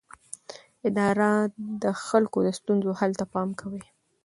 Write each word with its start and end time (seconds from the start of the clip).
اداره 0.89 1.29
د 1.83 1.85
خلکو 2.07 2.37
د 2.45 2.49
ستونزو 2.59 2.89
حل 2.99 3.11
ته 3.19 3.25
پام 3.33 3.49
کوي. 3.59 3.83